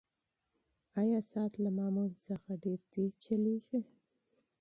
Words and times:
ایا 1.01 1.19
ساعت 1.31 1.53
له 1.63 1.69
معمول 1.77 2.11
څخه 2.27 2.51
ډېر 2.63 2.79
تېز 2.93 3.11
چلیږي؟ 3.25 3.79